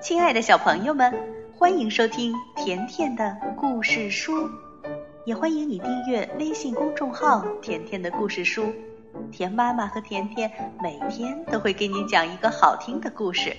[0.00, 1.12] 亲爱的小朋友们，
[1.52, 4.48] 欢迎收听甜甜的故事书，
[5.26, 8.72] 也欢迎你订阅微信公众号“甜甜的故事书”。
[9.32, 13.56] 甜妈妈和甜甜每天都会给你讲一个好听的故事。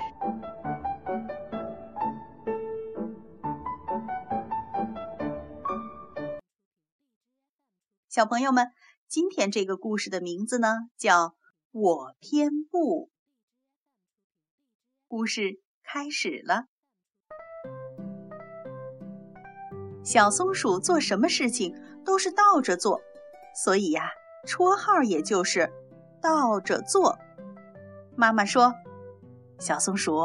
[8.07, 8.71] 小朋友们，
[9.09, 11.27] 今天这个故事的名字呢，叫
[11.71, 13.07] 《我偏不》。
[15.09, 15.59] 故事
[15.91, 16.65] 开始了。
[20.03, 21.75] 小松鼠做什么事情
[22.05, 23.01] 都是倒着做，
[23.55, 24.03] 所以呀，
[24.45, 25.67] 绰号也就是
[26.21, 27.17] “倒着做”。
[28.15, 28.71] 妈妈说
[29.57, 30.21] ：“小松鼠，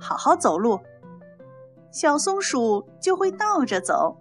[0.00, 0.80] 好好走路。”
[1.92, 4.16] 小松鼠就会倒着走。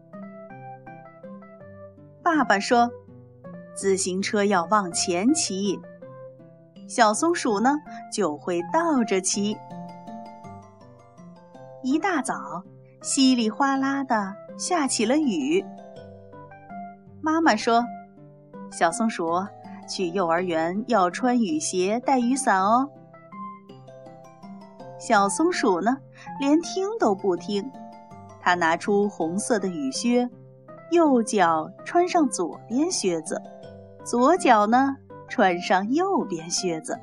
[2.22, 2.92] 爸爸说。
[3.74, 5.80] 自行车要往前骑，
[6.90, 7.78] 小松鼠呢
[8.12, 9.56] 就会倒着骑。
[11.92, 12.64] 一大早，
[13.02, 15.62] 稀里哗啦的下起了雨。
[17.20, 17.84] 妈妈说
[18.72, 19.46] ：“小松鼠
[19.90, 22.90] 去幼儿园要穿雨鞋、带雨伞哦。”
[24.98, 25.98] 小松鼠呢，
[26.40, 27.70] 连听都不听，
[28.40, 30.30] 它拿出红色的雨靴，
[30.92, 33.42] 右脚穿上左边靴子。
[34.06, 34.96] 左脚呢，
[35.28, 36.98] 穿上右边靴子。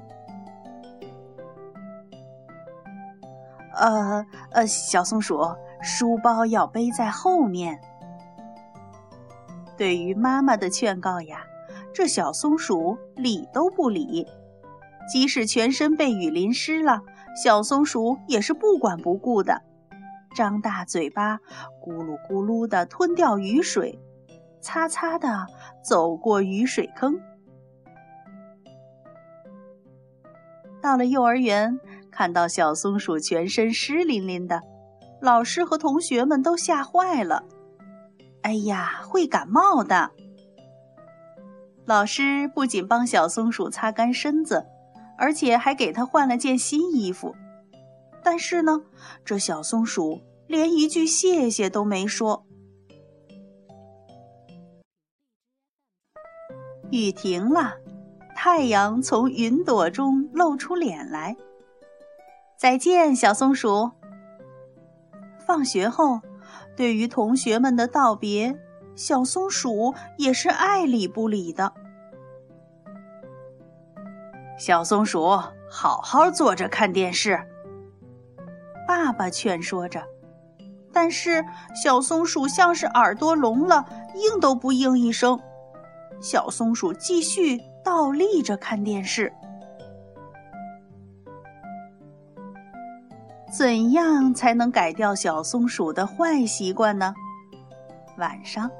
[3.78, 5.40] 呃呃，小松鼠，
[5.80, 7.80] 书包要背在后面。
[9.76, 11.44] 对于妈妈的劝告呀，
[11.94, 14.26] 这小松鼠理都不理。
[15.10, 17.02] 即使全身被雨淋湿了，
[17.42, 19.62] 小松鼠也是不管不顾的，
[20.34, 21.38] 张大嘴巴，
[21.80, 23.98] 咕噜咕噜的吞掉雨水。
[24.60, 25.46] 擦擦的
[25.84, 27.20] 走过雨水坑，
[30.82, 31.78] 到了幼儿园，
[32.18, 34.60] 看到小松鼠全身湿淋淋的，
[35.22, 37.44] 老师和同学们都吓坏了。
[38.42, 40.10] 哎呀，会感冒的！
[41.84, 44.66] 老师不仅帮小松鼠擦干身子，
[45.16, 47.36] 而且还给它换了件新衣服。
[48.24, 48.82] 但是呢，
[49.24, 52.44] 这小松鼠连一句谢谢都没说。
[56.90, 57.74] 雨停了，
[58.34, 61.36] 太阳从云朵中露出脸来。
[62.58, 63.92] 再见，小松鼠。
[65.46, 66.22] 放学后，
[66.76, 68.58] 对于同学们的道别，
[68.96, 71.72] 小松鼠也是爱理不理的。
[74.58, 75.38] 小松鼠，
[75.70, 77.40] 好好坐着看电视。
[78.88, 80.02] 爸爸劝说着，
[80.92, 81.44] 但是
[81.80, 83.86] 小松鼠像是耳朵聋了，
[84.16, 85.38] 应都不应一声。
[86.20, 89.32] 小松鼠继续倒立着看电视。
[93.50, 97.14] 怎样才能改掉小松鼠的坏习惯呢？
[98.18, 98.70] 晚上，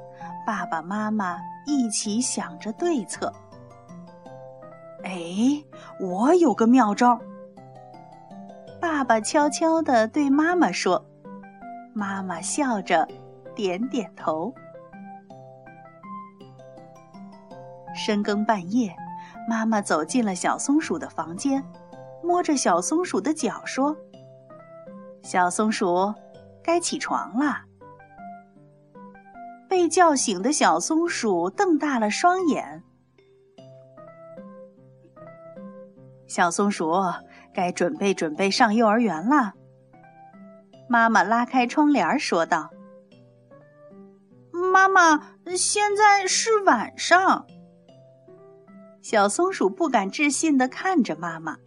[0.45, 3.33] 爸爸妈妈一起想着对策。
[5.03, 5.63] 哎，
[5.99, 7.19] 我有个妙招！
[8.79, 11.03] 爸爸悄悄地对妈妈说，
[11.93, 13.07] 妈妈笑着
[13.55, 14.53] 点点头。
[17.95, 18.95] 深更半夜，
[19.49, 21.63] 妈妈走进了小松鼠的房间，
[22.21, 23.95] 摸着小松鼠的脚说
[25.23, 26.13] ：“小松鼠，
[26.63, 27.63] 该起床了。”
[29.69, 32.83] 被叫醒的小松鼠瞪大了双眼。
[36.27, 36.93] 小松鼠，
[37.53, 39.53] 该准备准备上幼儿园了。
[40.87, 42.71] 妈妈拉开窗帘说道
[44.73, 45.21] ：“妈妈，
[45.55, 47.45] 现在是晚上。”
[49.01, 51.57] 小松鼠不敢置信地看着妈妈。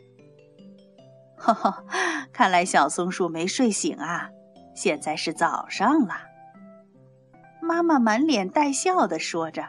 [1.43, 1.85] 呵呵，
[2.33, 4.31] 看来小松鼠没睡醒啊！
[4.77, 6.15] 现在是早上了。
[7.61, 9.65] 妈妈满脸带笑地说着。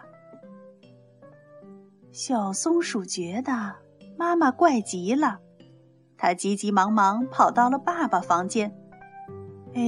[2.11, 3.73] 小松鼠觉得
[4.17, 5.39] 妈妈怪极了，
[6.15, 8.71] 它急急忙忙跑到了爸爸房间。
[9.73, 9.81] 哎，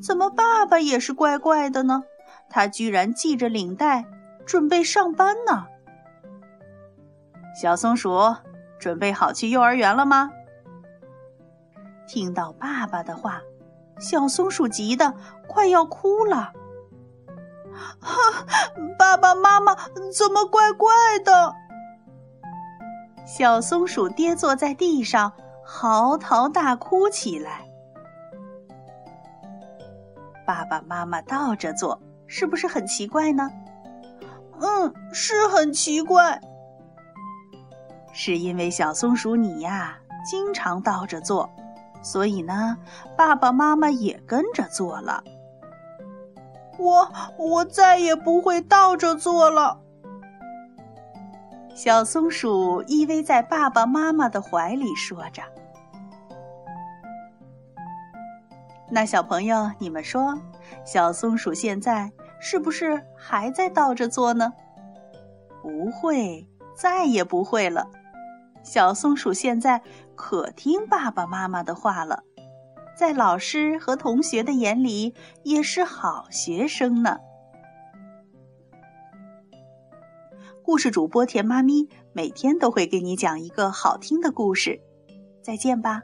[0.00, 2.04] 怎么爸爸也是怪怪的呢？
[2.48, 4.04] 他居然系着领带，
[4.46, 5.66] 准备上班呢！
[7.60, 8.36] 小松鼠，
[8.78, 10.30] 准备好去幼儿园了吗？
[12.12, 13.40] 听到爸爸的话，
[13.98, 15.14] 小松鼠急得
[15.48, 16.52] 快要哭了。
[17.98, 18.46] 哈，
[18.98, 19.74] 爸爸妈妈
[20.14, 20.92] 怎么怪怪
[21.24, 21.54] 的？
[23.24, 25.32] 小松鼠跌坐在地上，
[25.64, 27.62] 嚎啕大哭起来。
[30.46, 33.48] 爸爸妈妈倒着坐，是不是很奇怪呢？
[34.60, 36.38] 嗯，是很奇怪。
[38.12, 39.96] 是因为小松鼠你呀，
[40.30, 41.48] 经常倒着坐，
[42.02, 42.76] 所以呢，
[43.16, 45.22] 爸爸妈妈也跟着做了。
[46.78, 47.08] 我
[47.38, 49.78] 我再也不会倒着做了。
[51.74, 55.42] 小松鼠依偎在爸爸妈妈的怀里，说着
[58.90, 60.38] ：“那小朋友，你们说，
[60.84, 62.10] 小松鼠现在
[62.40, 64.52] 是不是还在倒着做呢？
[65.62, 67.88] 不会，再也不会了。
[68.62, 69.82] 小松鼠现在
[70.14, 72.22] 可听爸爸妈妈的话了，
[72.96, 77.18] 在老师和同学的眼里也是好学生呢。”
[80.64, 84.80] 故事主播甜妈咪每天都会给你讲一个好听的故事，
[85.42, 86.02] 再见吧。